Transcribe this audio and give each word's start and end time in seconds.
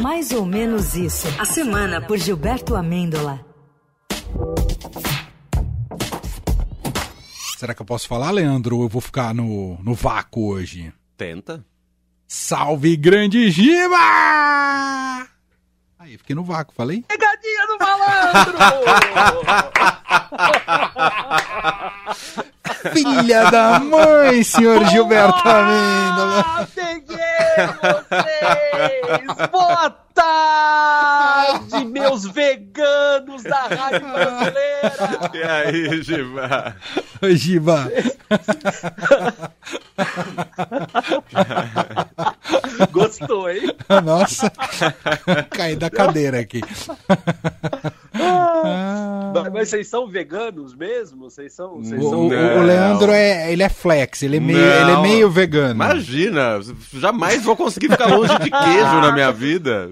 Mais 0.00 0.32
ou 0.32 0.44
menos 0.44 0.94
isso. 0.94 1.26
A 1.38 1.44
semana 1.44 2.00
por 2.00 2.18
Gilberto 2.18 2.74
Amêndola. 2.74 3.44
Será 7.58 7.74
que 7.74 7.82
eu 7.82 7.86
posso 7.86 8.06
falar, 8.06 8.30
Leandro? 8.30 8.76
Ou 8.76 8.84
eu 8.84 8.88
vou 8.88 9.00
ficar 9.00 9.34
no, 9.34 9.76
no 9.82 9.94
vácuo 9.94 10.46
hoje? 10.52 10.92
Tenta. 11.16 11.64
Salve, 12.26 12.96
grande 12.96 13.50
Giba! 13.50 13.96
Aí, 15.98 16.16
fiquei 16.18 16.36
no 16.36 16.44
vácuo, 16.44 16.74
falei? 16.74 17.02
Pegadinha 17.08 17.66
do 17.66 17.78
malandro! 17.78 18.58
Filha 22.92 23.50
da 23.50 23.80
mãe, 23.80 24.44
senhor 24.44 24.84
Gilberto 24.86 25.48
Amêndola! 25.48 26.68
Ah, 27.58 28.04
vocês! 28.08 29.50
Boa 29.50 29.90
tarde, 30.14 31.84
meus 31.86 32.24
veganos 32.24 33.42
da 33.42 33.62
Rádio 33.62 34.06
Brasileira! 34.12 35.30
E 35.34 35.42
aí, 35.42 36.02
Giba? 36.02 36.76
Ô, 37.20 37.30
Giba! 37.30 37.90
Gostou, 42.92 43.50
hein? 43.50 43.74
Nossa! 44.04 44.52
Caí 45.50 45.74
da 45.74 45.90
cadeira 45.90 46.38
aqui. 46.38 46.60
Mas, 49.50 49.60
mas 49.60 49.68
vocês 49.70 49.88
são 49.88 50.06
veganos 50.08 50.74
mesmo? 50.74 51.30
Vocês 51.30 51.52
são. 51.52 51.76
Vocês 51.78 52.00
O, 52.02 52.10
são... 52.10 52.20
o- 52.20 52.26
o 52.28 52.62
Leandro 52.62 53.10
é, 53.12 53.52
ele 53.52 53.62
é 53.62 53.68
flex, 53.68 54.22
ele 54.22 54.36
é 54.38 54.40
meio, 54.40 54.58
Não. 54.58 54.80
ele 54.80 54.90
é 54.90 55.02
meio 55.02 55.30
vegano. 55.30 55.74
Imagina, 55.74 56.60
jamais 56.94 57.42
vou 57.42 57.56
conseguir 57.56 57.90
ficar 57.90 58.06
longe 58.06 58.36
de 58.38 58.50
queijo 58.50 59.00
na 59.00 59.12
minha 59.12 59.32
vida. 59.32 59.90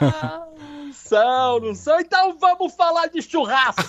Ah, 0.00 0.44
São, 0.92 1.58
não 1.60 1.74
são? 1.74 1.98
Então 2.00 2.36
vamos 2.38 2.74
falar 2.74 3.06
de 3.06 3.22
churrasco. 3.22 3.80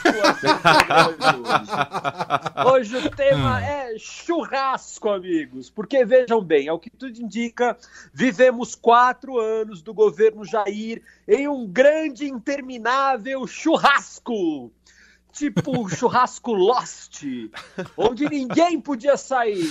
Hoje 2.73 2.95
o 2.95 3.09
tema 3.09 3.61
é 3.61 3.95
churrasco, 3.97 5.09
amigos. 5.09 5.69
Porque 5.69 6.05
vejam 6.05 6.41
bem, 6.41 6.69
ao 6.69 6.79
que 6.79 6.89
tudo 6.89 7.19
indica, 7.19 7.75
vivemos 8.13 8.73
quatro 8.73 9.37
anos 9.37 9.81
do 9.81 9.93
governo 9.93 10.45
Jair 10.45 11.01
em 11.27 11.45
um 11.47 11.67
grande, 11.67 12.25
interminável 12.29 13.45
churrasco. 13.45 14.71
Tipo 15.31 15.79
um 15.79 15.87
churrasco 15.87 16.53
Lost, 16.53 17.23
onde 17.95 18.27
ninguém 18.27 18.79
podia 18.81 19.15
sair. 19.15 19.69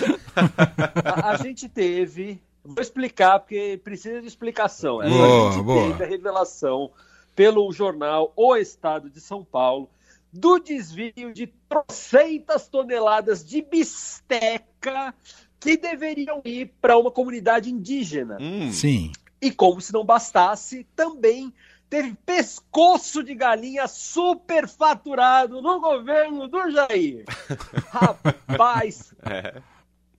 A, 1.05 1.31
a 1.31 1.37
gente 1.37 1.69
teve. 1.69 2.41
Vou 2.65 2.81
explicar, 2.81 3.41
porque 3.41 3.81
precisa 3.83 4.21
de 4.21 4.27
explicação. 4.27 4.99
Boa, 4.99 5.49
a 5.49 5.53
gente 5.53 5.65
boa. 5.65 5.89
teve 5.89 6.05
a 6.05 6.07
revelação 6.07 6.91
pelo 7.35 7.73
jornal 7.73 8.33
O 8.37 8.57
Estado 8.57 9.09
de 9.09 9.21
São 9.21 9.45
Paulo 9.45 9.89
do 10.33 10.59
desvio 10.59 11.33
de 11.33 11.47
trocentas 11.69 12.69
toneladas 12.69 13.45
de 13.45 13.63
bisteca 13.63 15.15
que 15.59 15.77
deveriam 15.77 16.41
ir 16.45 16.73
para 16.81 16.99
uma 16.99 17.11
comunidade 17.11 17.71
indígena. 17.71 18.37
Hum, 18.41 18.71
Sim. 18.73 19.13
E 19.41 19.51
como 19.51 19.81
se 19.81 19.93
não 19.93 20.05
bastasse, 20.05 20.87
também 20.95 21.53
teve 21.89 22.15
pescoço 22.25 23.23
de 23.23 23.35
galinha 23.35 23.89
superfaturado 23.89 25.63
no 25.63 25.81
governo 25.81 26.47
do 26.47 26.71
Jair. 26.71 27.25
Rapaz, 27.91 29.15
é. 29.25 29.61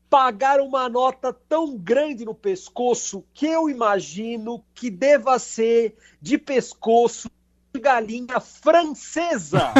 pagaram 0.09 0.65
uma 0.65 0.89
nota 0.89 1.31
tão 1.31 1.77
grande 1.77 2.25
no 2.25 2.33
pescoço 2.33 3.23
que 3.33 3.45
eu 3.45 3.69
imagino 3.69 4.63
que 4.73 4.89
deva 4.89 5.37
ser 5.37 5.95
de 6.21 6.37
pescoço 6.37 7.29
de 7.71 7.79
galinha 7.79 8.39
francesa. 8.39 9.71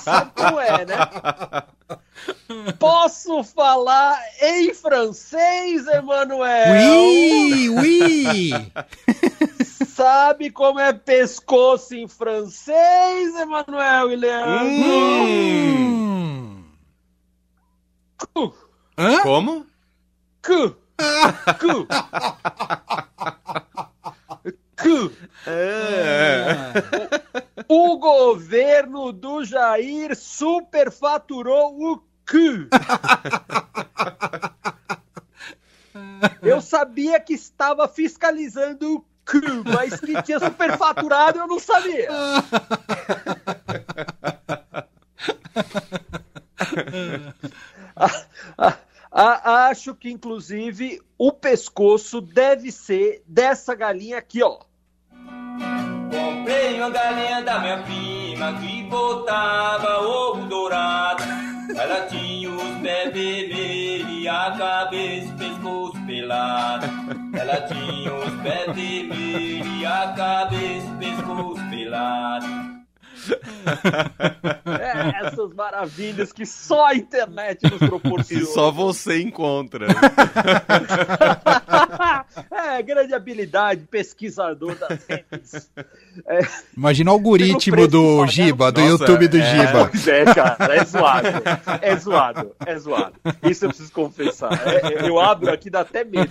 Sabe 0.00 0.30
como 0.36 0.60
é, 0.60 0.86
né? 0.86 0.96
Posso 2.78 3.42
falar 3.42 4.16
em 4.40 4.72
francês, 4.72 5.86
Emanuel? 5.88 6.72
Ui, 6.72 7.68
ui! 7.68 8.50
Sabe 9.94 10.50
como 10.50 10.80
é 10.80 10.92
pescoço 10.92 11.94
em 11.94 12.08
francês, 12.08 13.36
Emanuel 13.36 14.10
e 14.10 14.16
Leandro? 14.16 14.66
Hum. 15.70 16.64
Cu, 18.18 18.52
Hã? 18.98 19.22
Como? 19.22 19.64
cu, 20.44 20.76
cu. 21.60 21.86
Cu. 24.82 25.12
É. 25.46 26.72
O 27.68 27.96
governo 27.96 29.12
do 29.12 29.44
Jair 29.44 30.16
superfaturou 30.16 31.80
o 31.80 31.98
cu. 31.98 32.68
Eu 36.42 36.60
sabia 36.60 37.20
que 37.20 37.34
estava 37.34 37.86
fiscalizando 37.86 38.96
o 38.96 39.13
cu, 39.26 39.40
mas 39.72 39.98
que 40.00 40.22
tinha 40.22 40.38
superfaturado 40.38 41.38
eu 41.38 41.46
não 41.46 41.58
sabia. 41.58 42.08
A- 47.96 48.10
a- 48.56 48.76
a- 49.12 49.66
acho 49.68 49.94
que, 49.94 50.10
inclusive, 50.10 51.00
o 51.16 51.30
pescoço 51.32 52.20
deve 52.20 52.72
ser 52.72 53.22
dessa 53.26 53.74
galinha 53.74 54.18
aqui, 54.18 54.42
ó. 54.42 54.58
Comprei 56.10 56.78
uma 56.80 56.90
galinha 56.90 57.42
da 57.42 57.58
minha 57.60 57.82
prima 57.82 58.54
que 58.60 58.82
botava 58.84 60.00
ovo 60.00 60.46
dourado. 60.48 61.22
Ela 61.76 62.06
tinha 62.06 62.50
os 62.50 62.80
pés 62.82 63.12
vermelhos 63.12 64.08
e 64.10 64.28
a 64.28 64.54
cabeça 64.56 65.28
e 65.28 65.32
pescoço 65.36 66.06
pelado. 66.06 66.86
Ela 67.44 67.60
tinha 67.60 68.14
os 68.14 68.34
pés 68.40 68.74
vermelhos 68.74 69.66
e 69.78 69.84
a 69.84 70.14
cabeça 70.16 70.86
e 70.86 70.96
pescoço 70.98 71.60
pelado. 71.68 72.73
É, 74.64 75.26
essas 75.26 75.52
maravilhas 75.54 76.32
que 76.32 76.46
só 76.46 76.86
a 76.86 76.94
internet 76.94 77.62
nos 77.64 77.80
E 77.80 77.88
proporciona. 77.88 78.46
só 78.46 78.70
você 78.70 79.20
encontra. 79.20 79.86
é, 82.50 82.82
grande 82.82 83.14
habilidade, 83.14 83.84
pesquisador 83.90 84.74
das 84.76 84.98
redes. 85.08 85.70
Imagina 86.76 87.10
o 87.10 87.14
algoritmo 87.14 87.86
do. 87.86 88.26
Giba, 88.26 88.72
do 88.72 88.80
Nossa, 88.80 89.04
YouTube 89.04 89.28
do 89.28 89.38
é. 89.38 89.42
Giba. 89.42 89.90
Pois 89.90 90.08
é, 90.08 90.24
cara, 90.24 90.76
é 90.76 90.84
zoado. 90.84 91.28
É 91.82 91.96
zoado, 91.96 92.56
é 92.66 92.78
zoado. 92.78 93.14
Isso 93.42 93.64
eu 93.64 93.68
preciso 93.68 93.92
confessar. 93.92 94.52
É, 94.66 95.04
é, 95.04 95.08
eu 95.08 95.20
abro 95.20 95.52
aqui, 95.52 95.70
dá 95.70 95.80
até 95.80 96.04
medo. 96.04 96.30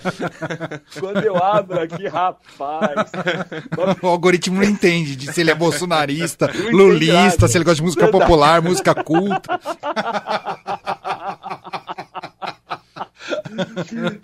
Quando 0.98 1.22
eu 1.24 1.36
abro 1.42 1.80
aqui, 1.80 2.06
rapaz. 2.08 3.10
O 4.02 4.06
algoritmo 4.06 4.56
não 4.56 4.64
entende 4.64 5.16
de 5.16 5.32
se 5.32 5.40
ele 5.40 5.50
é 5.50 5.54
bolsonarista, 5.54 6.50
Não 6.88 6.96
entende 6.96 7.12
lulista, 7.12 7.42
nada. 7.42 7.48
se 7.48 7.58
ele 7.58 7.64
gosta 7.64 7.76
de 7.76 7.82
música 7.82 8.06
dá. 8.06 8.12
popular, 8.12 8.62
música 8.62 8.94
culta. 9.02 9.60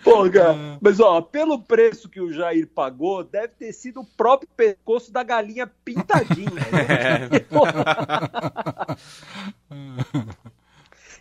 Pô, 0.03 0.31
cara, 0.31 0.79
mas 0.81 1.01
ó, 1.01 1.21
pelo 1.21 1.61
preço 1.61 2.09
que 2.09 2.21
o 2.21 2.33
Jair 2.33 2.67
pagou, 2.67 3.25
deve 3.25 3.49
ter 3.49 3.73
sido 3.73 4.01
o 4.01 4.07
próprio 4.17 4.49
pescoço 4.57 5.13
da 5.13 5.23
galinha 5.23 5.71
pintadinha. 5.85 6.51
né? 6.51 7.29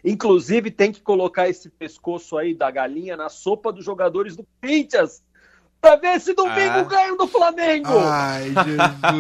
Inclusive, 0.04 0.72
tem 0.72 0.92
que 0.92 1.02
colocar 1.02 1.50
esse 1.50 1.70
pescoço 1.70 2.38
aí 2.38 2.54
da 2.54 2.72
galinha 2.72 3.18
na 3.18 3.30
sopa 3.30 3.72
dos 3.72 3.84
jogadores 3.84 4.36
do 4.36 4.46
Corinthians. 4.62 5.22
Pra 5.82 5.96
ver 5.96 6.20
se 6.20 6.34
domingo 6.34 6.80
Ah. 6.80 6.84
ganham 6.84 7.16
do 7.18 7.28
Flamengo. 7.28 7.88
Ai, 8.00 8.52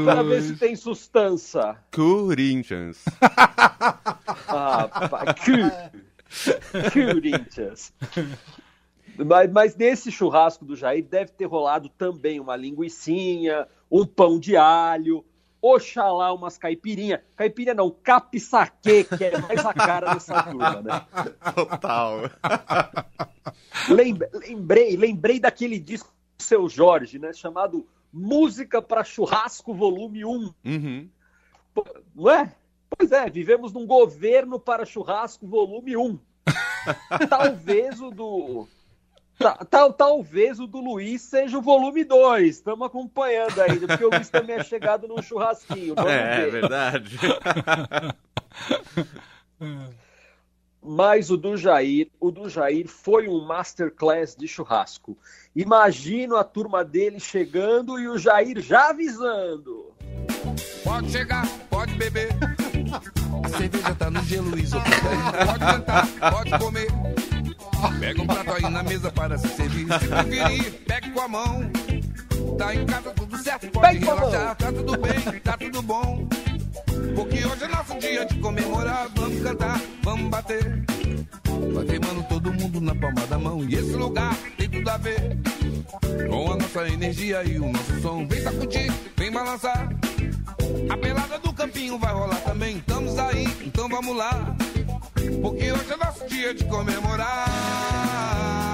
Pra 0.03 0.21
ver 0.23 0.41
se 0.41 0.47
Jesus. 0.49 0.59
tem 0.59 0.75
sustância. 0.75 1.77
Corinthians. 1.93 3.03
Ah, 4.51 4.87
pá, 5.09 5.23
Corinthians. 6.91 7.93
Mas, 9.17 9.51
mas 9.51 9.75
nesse 9.75 10.11
churrasco 10.11 10.65
do 10.65 10.75
Jair 10.75 11.03
deve 11.05 11.31
ter 11.31 11.45
rolado 11.45 11.87
também 11.89 12.39
uma 12.39 12.55
linguiçinha, 12.55 13.67
um 13.91 14.05
pão 14.05 14.39
de 14.39 14.55
alho, 14.57 15.23
oxalá 15.61 16.33
umas 16.33 16.57
caipirinha. 16.57 17.21
Caipirinha 17.35 17.73
não, 17.75 17.91
capisaque, 17.91 19.03
que 19.03 19.23
é 19.23 19.37
mais 19.39 19.65
a 19.65 19.73
cara 19.73 20.13
dessa 20.13 20.41
turma, 20.43 20.81
né? 20.81 21.01
Total. 21.53 22.21
Lembre- 23.89 24.29
Lembrei, 24.33 24.95
lembrei 24.97 25.39
daquele 25.39 25.79
disco 25.79 26.09
Seu 26.39 26.67
Jorge, 26.69 27.19
né? 27.19 27.33
Chamado 27.33 27.85
Música 28.11 28.81
para 28.81 29.03
Churrasco 29.03 29.73
Volume 29.73 30.25
1. 30.25 30.53
Uhum. 30.65 31.09
Não 32.15 32.29
é? 32.31 32.53
Pois 32.89 33.11
é, 33.11 33.29
vivemos 33.29 33.71
num 33.71 33.85
governo 33.85 34.59
para 34.59 34.83
churrasco 34.85 35.45
volume 35.47 35.95
1. 35.95 36.19
Talvez 37.29 38.01
o 38.01 38.09
do 38.09 38.67
Ta- 39.37 39.63
tal- 39.69 39.93
talvez 39.93 40.59
o 40.59 40.67
do 40.67 40.79
Luiz 40.81 41.21
seja 41.21 41.57
o 41.57 41.61
volume 41.61 42.03
2. 42.03 42.55
Estamos 42.57 42.85
acompanhando 42.87 43.61
ainda, 43.61 43.87
porque 43.87 44.03
o 44.03 44.09
Luiz 44.09 44.27
também 44.29 44.55
é 44.57 44.63
chegado 44.63 45.07
num 45.07 45.21
churrasquinho. 45.21 45.95
Vamos 45.95 46.11
É, 46.11 46.41
ver. 46.45 46.51
verdade. 46.51 47.17
Mas 50.81 51.29
o 51.29 51.35
do 51.37 51.57
Jair, 51.57 52.07
o 52.19 52.31
do 52.31 52.49
Jair 52.49 52.87
foi 52.87 53.27
um 53.27 53.45
masterclass 53.45 54.35
de 54.35 54.47
churrasco. 54.47 55.17
Imagino 55.55 56.37
a 56.37 56.43
turma 56.43 56.85
dele 56.85 57.19
chegando 57.19 57.99
e 57.99 58.07
o 58.07 58.17
Jair 58.17 58.61
já 58.61 58.89
avisando. 58.89 59.91
Pode 60.83 61.11
chegar, 61.11 61.45
pode 61.69 61.93
beber. 61.95 62.29
A 63.43 63.49
cerveja 63.57 63.95
tá 63.95 64.09
no 64.09 64.23
gelo, 64.23 64.57
isso 64.57 64.77
Pode 65.45 65.59
cantar, 65.59 66.07
pode 66.31 66.59
comer. 66.59 66.87
Pega 67.99 68.21
um 68.21 68.27
prato 68.27 68.51
aí 68.53 68.71
na 68.71 68.83
mesa 68.83 69.11
para 69.11 69.37
se 69.37 69.47
servir. 69.49 69.87
Se 69.99 70.07
preferir, 70.07 70.71
pegue 70.85 71.11
com 71.11 71.21
a 71.21 71.27
mão. 71.27 71.71
Tá 72.57 72.75
em 72.75 72.85
casa 72.85 73.11
tudo 73.11 73.37
certo, 73.37 73.69
pode 73.69 73.87
Pegue 73.87 74.05
com 74.05 74.11
a 74.11 74.15
mão. 74.15 74.29
relaxar. 74.29 74.55
Tá 74.55 74.71
tudo 74.71 74.97
bem, 74.97 75.39
tá 75.41 75.57
tudo 75.57 75.81
bom. 75.81 76.27
Porque 77.15 77.45
hoje 77.45 77.63
é 77.63 77.67
nosso 77.67 77.97
dia 77.99 78.25
de 78.25 78.35
comemorar. 78.39 79.07
Vamos 79.15 79.41
cantar, 79.41 79.81
vamos 80.03 80.29
bater. 80.29 80.83
Vai 81.73 81.85
queimando 81.85 82.23
todo 82.23 82.53
mundo 82.53 82.81
na 82.81 82.95
palma 82.95 83.25
da 83.27 83.37
mão. 83.37 83.63
E 83.63 83.75
esse 83.75 83.93
lugar 83.93 84.35
tem 84.57 84.69
tudo 84.69 84.89
a 84.89 84.97
ver. 84.97 85.37
Com 86.29 86.53
a 86.53 86.57
nossa 86.57 86.87
energia 86.87 87.43
e 87.43 87.59
o 87.59 87.71
nosso 87.71 88.01
som. 88.01 88.27
Vem 88.27 88.41
sacudir, 88.41 88.91
vem 89.17 89.31
balançar. 89.31 89.89
A 90.89 90.97
pelada 90.97 91.39
do 91.39 91.53
campinho 91.53 91.97
vai 91.97 92.13
rolar 92.13 92.41
também. 92.41 92.77
Estamos 92.77 93.17
aí, 93.17 93.45
então 93.65 93.89
vamos 93.89 94.15
lá. 94.15 94.55
Porque 95.41 95.71
hoje 95.71 95.91
é 95.91 95.97
nosso 95.97 96.27
dia 96.27 96.53
de 96.53 96.65
comemorar. 96.65 98.68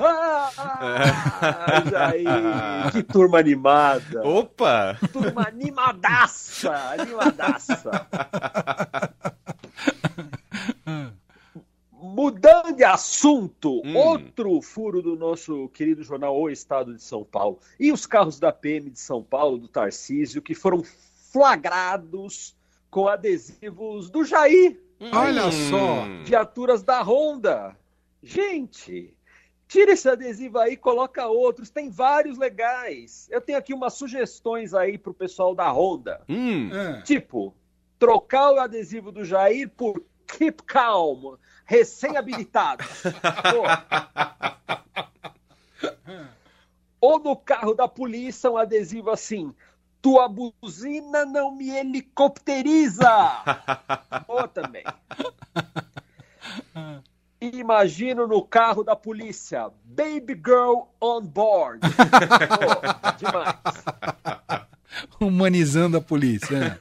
Ah, 0.00 0.50
ah, 0.56 1.82
Jair, 1.90 2.92
que 2.92 3.02
turma 3.02 3.38
animada. 3.38 4.22
Opa! 4.26 4.96
Turma 5.12 5.48
animadaça, 5.48 6.72
animadaça. 6.98 8.06
Mudando 11.92 12.74
de 12.74 12.84
assunto, 12.84 13.80
Hum. 13.84 13.96
outro 13.96 14.60
furo 14.62 15.02
do 15.02 15.16
nosso 15.16 15.68
querido 15.70 16.02
jornal 16.02 16.38
O 16.38 16.48
Estado 16.48 16.94
de 16.94 17.02
São 17.02 17.24
Paulo. 17.24 17.58
E 17.78 17.90
os 17.92 18.06
carros 18.06 18.38
da 18.38 18.52
PM 18.52 18.90
de 18.90 18.98
São 19.00 19.22
Paulo, 19.22 19.58
do 19.58 19.68
Tarcísio, 19.68 20.40
que 20.42 20.54
foram 20.54 20.82
flagrados 21.32 22.56
com 22.90 23.08
adesivos 23.08 24.10
do 24.10 24.24
Jair, 24.24 24.80
Olha 25.12 25.50
só. 25.52 26.02
Hum. 26.02 26.22
viaturas 26.24 26.82
da 26.82 27.02
Honda. 27.02 27.76
Gente, 28.22 29.14
tira 29.68 29.92
esse 29.92 30.08
adesivo 30.08 30.58
aí, 30.58 30.76
coloca 30.76 31.26
outros, 31.26 31.68
tem 31.70 31.90
vários 31.90 32.38
legais. 32.38 33.28
Eu 33.30 33.40
tenho 33.40 33.58
aqui 33.58 33.72
umas 33.74 33.92
sugestões 33.94 34.72
aí 34.74 34.96
pro 34.98 35.12
pessoal 35.14 35.54
da 35.54 35.70
Honda. 35.70 36.22
Hum. 36.28 36.70
É. 36.74 37.02
Tipo, 37.02 37.54
trocar 37.98 38.50
o 38.52 38.58
adesivo 38.58 39.12
do 39.12 39.24
Jair 39.24 39.68
por 39.68 40.02
Keep 40.26 40.62
Calm, 40.64 41.36
recém-habilitado. 41.64 42.82
Ou- 43.54 43.64
Ou 47.00 47.18
no 47.20 47.36
carro 47.36 47.74
da 47.74 47.86
polícia, 47.86 48.50
um 48.50 48.56
adesivo 48.56 49.10
assim. 49.10 49.54
Tua 50.02 50.28
buzina 50.28 51.24
não 51.24 51.54
me 51.54 51.70
helicopteriza. 51.70 53.08
Boa 54.26 54.48
também. 54.48 54.84
Imagino 57.40 58.26
no 58.26 58.42
carro 58.42 58.82
da 58.82 58.96
polícia. 58.96 59.70
Baby 59.84 60.34
girl 60.34 60.88
on 61.00 61.22
board. 61.22 61.80
Pô, 61.86 63.16
demais. 63.16 63.54
Humanizando 65.20 65.96
a 65.98 66.00
polícia. 66.00 66.58
né? 66.58 66.78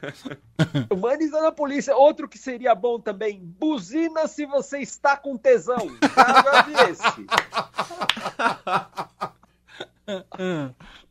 Humanizando 0.90 1.46
a 1.46 1.52
polícia. 1.52 1.96
Outro 1.96 2.28
que 2.28 2.38
seria 2.40 2.74
bom 2.74 3.00
também. 3.00 3.40
Buzina 3.40 4.28
se 4.28 4.46
você 4.46 4.80
está 4.80 5.16
com 5.16 5.38
tesão. 5.38 5.78
Já 6.16 6.42
já 6.44 6.62
vi 6.64 6.74
esse. 6.92 7.28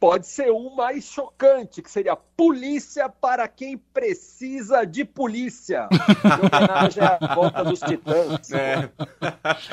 Pode 0.00 0.26
ser 0.26 0.50
um 0.50 0.74
mais 0.74 1.04
chocante, 1.04 1.82
que 1.82 1.90
seria 1.90 2.16
polícia 2.16 3.06
para 3.06 3.46
quem 3.46 3.76
precisa 3.76 4.84
de 4.86 5.04
polícia. 5.04 5.88
Em 5.92 6.56
homenagem 6.56 7.02
à 7.04 7.34
volta 7.34 7.62
dos 7.62 7.80
titãs. 7.80 8.50
É. 8.50 8.88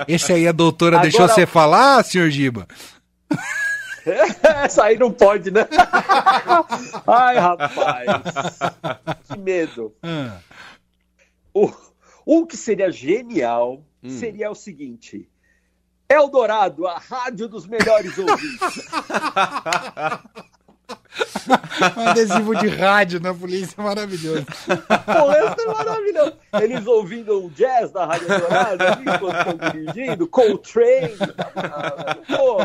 Esse 0.05 0.33
aí 0.33 0.45
a 0.45 0.51
doutora 0.51 0.97
Agora- 0.97 1.09
deixou 1.09 1.27
você 1.29 1.45
falar, 1.45 2.03
senhor 2.03 2.29
Giba? 2.29 2.67
Essa 4.65 4.83
aí 4.85 4.97
não 4.97 5.11
pode, 5.11 5.49
né? 5.51 5.65
Ai, 7.07 7.37
rapaz. 7.39 8.59
Que 9.27 9.37
medo. 9.39 9.93
Ah, 10.03 10.39
O, 11.53 11.71
um 12.25 12.45
que 12.45 12.55
seria 12.57 12.91
genial 12.91 13.81
Hum. 14.03 14.09
seria 14.09 14.51
o 14.51 14.55
seguinte: 14.55 15.27
Eldorado, 16.09 16.87
a 16.87 16.97
rádio 16.97 17.47
dos 17.47 17.67
melhores 17.67 18.17
ouvintes. 18.17 18.87
um 21.97 22.01
adesivo 22.07 22.55
de 22.55 22.67
rádio 22.67 23.19
na 23.19 23.33
polícia 23.33 23.75
é 23.77 23.83
maravilhoso. 23.83 24.45
Esse 24.47 25.61
é 25.61 25.73
maravilhoso. 25.73 26.33
Eles 26.61 26.87
ouvindo 26.87 27.45
um 27.45 27.49
jazz 27.49 27.91
da 27.91 28.05
Rádio 28.05 28.31
Eldorado 28.31 28.83
ali, 28.83 29.01
enquanto 29.01 29.37
estão 29.37 29.71
dirigindo, 29.71 30.27
Coltrane. 30.27 31.17
Pô. 32.27 32.57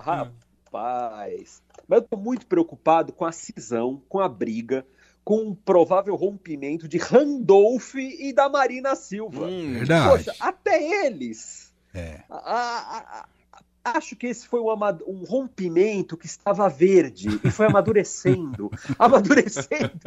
Rapaz. 0.00 1.62
Mas 1.86 2.00
eu 2.00 2.08
tô 2.08 2.16
muito 2.16 2.46
preocupado 2.46 3.12
com 3.12 3.24
a 3.24 3.32
cisão, 3.32 4.02
com 4.08 4.20
a 4.20 4.28
briga, 4.28 4.84
com 5.24 5.38
um 5.42 5.54
provável 5.54 6.14
rompimento 6.16 6.86
de 6.86 6.98
Randolph 6.98 7.94
e 7.94 8.32
da 8.32 8.48
Marina 8.48 8.94
Silva. 8.94 9.46
Hum. 9.46 9.72
Verdade. 9.74 10.10
Poxa, 10.10 10.34
até 10.38 11.06
eles. 11.06 11.72
É. 11.94 12.20
A- 12.28 12.36
a- 12.36 13.20
a- 13.20 13.96
acho 13.96 14.16
que 14.16 14.26
esse 14.26 14.46
foi 14.46 14.60
um, 14.60 14.68
um 15.06 15.24
rompimento 15.24 16.16
que 16.16 16.26
estava 16.26 16.68
verde 16.68 17.40
e 17.44 17.50
foi 17.50 17.66
amadurecendo. 17.66 18.70
amadurecendo. 18.98 20.00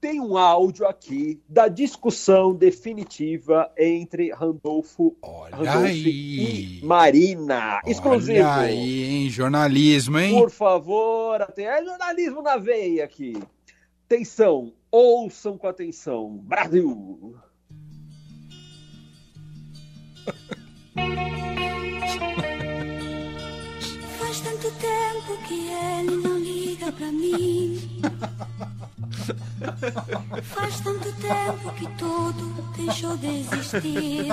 Tem 0.00 0.18
um 0.18 0.38
áudio 0.38 0.86
aqui 0.86 1.42
da 1.46 1.68
discussão 1.68 2.54
definitiva 2.54 3.70
entre 3.76 4.32
Randolfo, 4.32 5.14
aí. 5.52 6.80
e 6.80 6.80
Marina. 6.82 7.82
Exclusivo. 7.84 8.38
Olha 8.38 8.54
aí, 8.54 9.02
hein? 9.02 9.28
Jornalismo, 9.28 10.18
hein? 10.18 10.38
Por 10.40 10.50
favor, 10.50 11.42
até 11.42 11.64
é 11.64 11.84
jornalismo 11.84 12.40
na 12.40 12.56
veia 12.56 13.04
aqui. 13.04 13.34
Atenção, 14.06 14.72
ouçam 14.90 15.58
com 15.58 15.66
atenção. 15.66 16.38
Brasil! 16.44 17.36
Faz 24.18 24.40
tanto 24.40 24.70
tempo 24.78 25.46
que 25.46 25.68
ele 25.68 26.16
não 26.22 26.38
liga 26.38 26.90
pra 26.90 27.12
mim. 27.12 28.00
Faz 30.42 30.80
tanto 30.80 31.12
tempo 31.12 31.72
que 31.74 31.86
tudo 31.96 32.62
deixou 32.76 33.16
de 33.16 33.40
existir. 33.40 34.26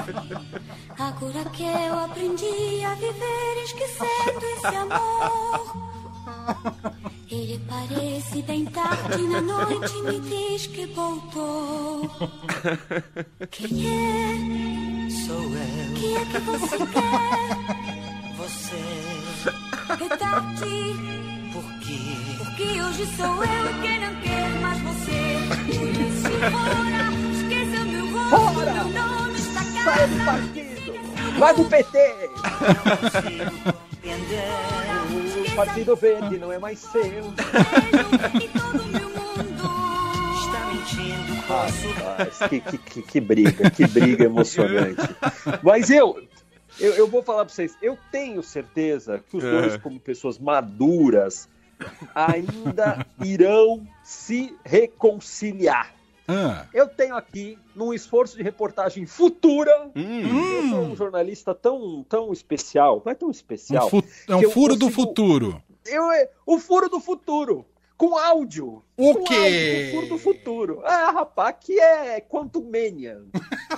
Agora 0.97 1.45
que 1.51 1.63
eu 1.63 1.99
aprendi 1.99 2.83
a 2.85 2.93
viver 2.95 3.63
esquecendo 3.63 4.45
esse 4.57 4.75
amor. 4.75 5.87
Ele 7.29 7.61
parece 7.67 8.41
bem 8.43 8.65
tarde 8.65 9.21
na 9.27 9.41
noite 9.41 9.93
e 9.97 10.01
me 10.03 10.19
diz 10.21 10.67
que 10.67 10.85
voltou. 10.87 12.09
Quem 13.51 13.87
é? 13.87 15.09
Sou 15.25 15.43
eu, 15.43 15.93
Que 15.95 16.15
é 16.15 16.25
que 16.25 16.39
você 16.39 16.77
quer? 16.77 18.37
você, 18.37 20.03
É 20.03 20.17
tarde. 20.17 21.26
Por 21.61 21.79
quê? 21.79 21.97
Porque 22.37 22.63
hoje 22.81 23.05
sou 23.15 23.43
eu 23.43 23.81
quem 23.81 23.99
não 23.99 24.15
quer 24.21 24.49
mais 24.61 24.79
você. 24.81 25.37
Por 25.65 25.89
isso, 25.89 26.29
fora, 26.51 27.11
esqueça 27.33 27.83
meu 27.85 28.05
rosto, 28.11 28.53
Fora! 28.53 28.73
meu 28.73 28.87
nome 28.89 29.37
está 29.39 29.61
Sai 29.63 30.07
do 30.07 30.15
casa. 30.15 30.25
partido! 30.25 31.39
Vai 31.39 31.55
do 31.55 31.65
PT! 31.65 32.29
O 35.51 35.55
Partido 35.55 35.95
Verde 35.95 36.37
não 36.37 36.51
é 36.51 36.59
mais 36.59 36.79
seu. 36.79 37.01
Vejo 37.01 37.29
que 38.39 38.47
todo 38.49 38.83
meu 38.85 39.09
mundo 39.09 39.67
Está 40.39 40.65
mentindo. 40.67 41.33
Rapaz, 41.47 42.37
que, 42.49 42.59
que, 42.61 42.77
que, 42.77 43.01
que 43.01 43.19
briga, 43.21 43.69
que 43.71 43.87
briga 43.87 44.25
emocionante. 44.25 45.01
Mas 45.63 45.89
eu, 45.89 46.26
eu, 46.79 46.93
eu 46.93 47.07
vou 47.07 47.21
falar 47.23 47.45
pra 47.45 47.53
vocês, 47.53 47.75
eu 47.81 47.97
tenho 48.11 48.41
certeza 48.43 49.19
que 49.29 49.37
os 49.37 49.43
dois, 49.43 49.73
É. 49.73 49.77
como 49.77 49.99
pessoas 49.99 50.37
maduras, 50.39 51.47
ainda 52.15 53.05
irão 53.23 53.87
se 54.03 54.55
reconciliar. 54.65 55.93
Ah, 56.29 56.65
Eu 56.73 56.89
tenho 56.89 57.15
aqui, 57.15 57.57
num 57.73 57.93
esforço 57.93 58.35
de 58.35 58.43
reportagem 58.43 59.05
futura, 59.05 59.89
Hum. 59.95 60.21
eu 60.63 60.69
sou 60.69 60.79
um 60.81 60.95
jornalista 60.95 61.55
tão, 61.55 62.03
tão 62.07 62.33
especial, 62.33 63.01
não 63.05 63.11
é 63.11 63.15
tão 63.15 63.29
um 63.29 63.31
especial. 63.31 63.89
fu- 63.89 64.03
é 64.27 64.35
um 64.35 64.49
furo 64.51 64.75
do 64.75 64.87
consigo- 64.87 65.01
futuro. 65.07 65.61
Eu, 65.85 66.03
o 66.45 66.59
furo 66.59 66.89
do 66.89 66.99
futuro, 66.99 67.65
com 67.97 68.17
áudio. 68.17 68.83
O 68.95 69.13
Com 69.15 69.23
quê? 69.23 69.91
áudio, 69.95 70.09
do 70.09 70.17
futuro. 70.17 70.81
Ah, 70.85 71.11
rapaz, 71.11 71.49
aqui 71.49 71.79
é 71.79 72.21
Quantum 72.21 72.63
Mania. 72.63 73.21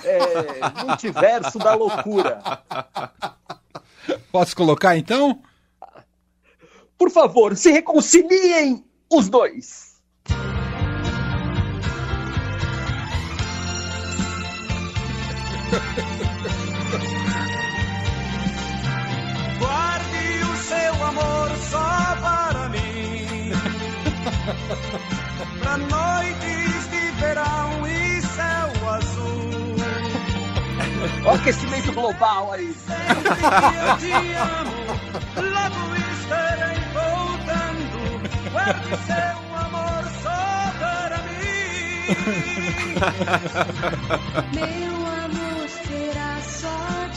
É 0.04 0.84
multiverso 0.84 1.58
da 1.58 1.74
loucura. 1.74 2.42
Posso 4.30 4.54
colocar 4.54 4.96
então? 4.96 5.42
Por 6.98 7.10
favor, 7.10 7.56
se 7.56 7.70
reconciliem 7.70 8.84
os 9.10 9.28
dois. 9.28 9.90
Guarde 19.58 20.44
o 20.52 20.56
seu 20.56 21.04
amor 21.04 21.50
só 21.70 22.16
para 22.20 22.49
O 31.30 31.34
aquecimento 31.34 31.92
global 31.92 32.52
aí. 32.52 32.74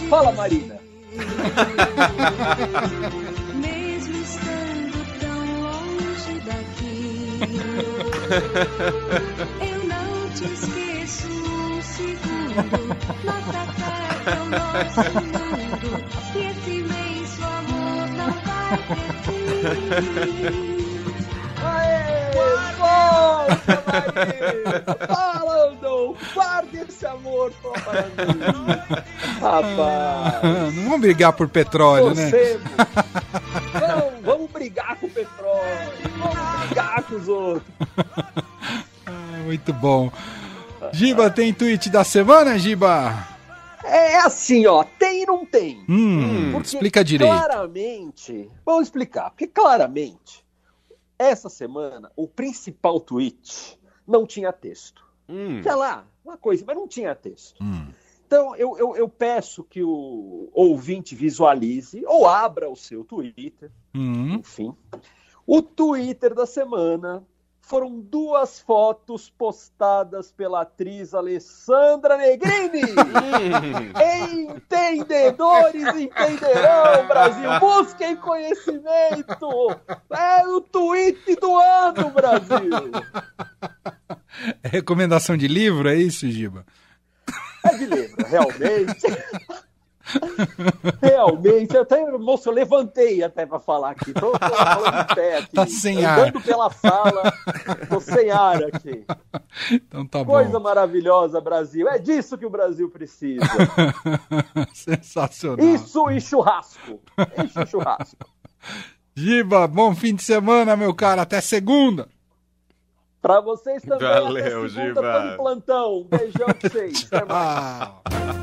Fala. 0.10 0.32
Marina. 0.34 0.80
Mesmo 3.56 4.18
estando 4.22 5.06
tão 5.20 5.62
longe 5.62 6.40
daqui, 6.46 7.40
eu 9.60 9.80
não 9.88 10.30
te 10.30 10.46
esqueço 10.54 11.28
um 11.30 11.82
segundo. 11.82 12.96
Nossa 13.24 13.93
casa 14.24 14.42
o 14.42 14.50
nosso 14.50 15.02
mundo 15.14 16.04
esse 16.36 16.72
imenso 16.72 17.44
amor 17.44 18.08
não 18.10 18.32
vai 18.32 18.78
ter 19.26 20.32
fim. 20.52 20.74
Aê, 21.66 22.32
volta, 22.78 23.84
Marina. 23.88 25.08
Fala, 25.08 25.74
não. 25.82 26.16
Guarde 26.34 26.78
esse 26.78 27.06
amor. 27.06 27.54
Rapaz. 29.42 30.44
Não 30.44 30.84
vamos 30.84 31.02
brigar 31.02 31.34
por 31.34 31.48
petróleo, 31.48 32.14
né? 32.14 32.30
Torcemos. 32.30 32.72
Vamos, 33.74 34.14
vamos 34.24 34.52
brigar 34.52 34.96
com 34.98 35.08
o 35.08 35.10
petróleo. 35.10 35.92
Vamos 36.18 36.68
brigar 36.68 37.04
com 37.04 37.16
os 37.16 37.28
outros. 37.28 37.74
Ah, 39.06 39.38
muito 39.46 39.74
bom. 39.74 40.12
Giba, 40.92 41.30
tem 41.30 41.54
tweet 41.54 41.90
da 41.90 42.04
semana, 42.04 42.58
Giba? 42.60 43.33
É 43.84 44.18
assim, 44.20 44.66
ó. 44.66 44.84
Tem 44.84 45.24
e 45.24 45.26
não 45.26 45.46
tem. 45.46 45.84
Hum, 45.90 46.52
Porque 46.54 46.68
explica 46.68 47.04
direito. 47.04 47.30
Claramente, 47.32 48.50
vamos 48.66 48.84
explicar, 48.84 49.30
porque 49.32 49.48
claramente, 49.48 50.44
essa 51.20 51.50
semana, 51.50 52.12
o 52.16 52.28
principal 52.28 53.00
tweet 53.00 53.78
não 54.08 54.26
tinha 54.26 54.52
texto. 54.54 55.04
Hum. 55.30 55.62
Tinha 55.62 55.76
lá, 55.76 56.06
uma 56.24 56.38
coisa, 56.38 56.64
mas 56.66 56.76
não 56.76 56.88
tinha 56.88 57.14
texto. 57.16 57.62
Hum. 57.64 57.88
Então, 58.26 58.56
eu, 58.56 58.78
eu, 58.78 58.96
eu 58.96 59.08
peço 59.08 59.64
que 59.64 59.84
o 59.84 60.50
ouvinte 60.54 61.14
visualize 61.16 62.04
ou 62.06 62.28
abra 62.28 62.70
o 62.70 62.76
seu 62.76 63.04
Twitter, 63.04 63.70
Hum. 63.94 64.36
enfim. 64.40 64.74
O 65.46 65.62
Twitter 65.62 66.34
da 66.34 66.46
semana 66.46 67.24
foram 67.64 68.02
duas 68.02 68.60
fotos 68.60 69.30
postadas 69.30 70.34
pela 70.34 70.62
atriz 70.62 71.14
Alessandra 71.14 72.18
Negrini. 72.18 72.82
Entendedores 74.52 75.88
entenderão, 75.96 77.08
Brasil. 77.08 77.50
Busquem 77.62 78.18
conhecimento. 78.18 79.80
É 80.12 80.46
o 80.46 80.60
tweet 80.60 81.36
do 81.38 81.58
ano, 81.58 82.12
Brasil. 82.12 82.92
É 84.62 84.68
recomendação 84.68 85.38
de 85.38 85.48
livro, 85.48 85.88
é 85.88 85.96
isso, 85.96 86.30
Giba? 86.30 86.66
É 87.66 87.78
de 87.78 87.86
livro, 87.86 88.26
realmente. 88.28 89.08
Realmente, 91.02 91.78
até, 91.78 92.06
moço, 92.18 92.50
eu 92.50 92.54
levantei 92.54 93.24
até 93.24 93.46
para 93.46 93.60
falar 93.60 93.92
aqui. 93.92 94.14
Tô, 94.14 94.32
tô 94.32 94.40
falando 94.50 95.12
em 95.12 95.16
pé 95.16 95.38
aqui. 95.38 95.54
Tá 95.56 95.66
sem 95.68 96.04
ar. 96.06 96.20
andando 96.20 96.42
pela 96.42 96.70
sala, 96.72 97.34
tô 97.90 98.00
sem 98.00 98.30
ar 98.30 98.64
aqui. 98.64 99.06
Então 99.72 100.06
tá 100.06 100.26
Coisa 100.26 100.52
bom. 100.52 100.60
maravilhosa, 100.60 101.40
Brasil. 101.40 101.88
É 101.88 101.98
disso 102.00 102.38
que 102.38 102.46
o 102.46 102.50
Brasil 102.50 102.90
precisa. 102.90 103.46
Sensacional. 104.74 105.66
Isso 105.66 106.10
e 106.12 106.20
churrasco. 106.20 107.00
Isso 107.46 107.62
e 107.62 107.66
churrasco. 107.68 108.26
Giba, 109.16 109.68
bom 109.68 109.96
fim 109.96 110.16
de 110.16 110.24
semana, 110.24 110.76
meu 110.76 110.94
cara. 110.94 111.22
Até 111.22 111.40
segunda. 111.40 112.10
Pra 113.22 113.40
vocês 113.40 113.82
também. 113.84 114.00
Valeu, 114.08 114.60
até 114.66 114.70
segunda, 114.70 115.02
Giba. 115.02 115.36
plantão. 115.38 116.04
Beijão 116.10 116.48
pra 116.48 116.70
vocês. 116.70 117.08
Até 117.12 117.26
mais. 117.26 118.43